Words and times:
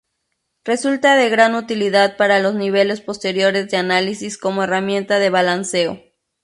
Resulta 0.65 1.15
de 1.15 1.29
gran 1.29 1.53
utilidad 1.53 2.17
para 2.17 2.39
los 2.39 2.55
niveles 2.55 3.01
posteriores 3.01 3.69
de 3.69 3.77
análisis 3.77 4.39
como 4.39 4.63
herramienta 4.63 5.19
de 5.19 5.29
balanceo. 5.29 6.01